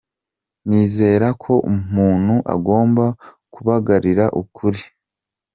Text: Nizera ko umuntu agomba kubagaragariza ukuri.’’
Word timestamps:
Nizera 0.67 1.27
ko 1.43 1.53
umuntu 1.73 2.35
agomba 2.53 3.05
kubagaragariza 3.53 4.25
ukuri.’’ 4.41 4.83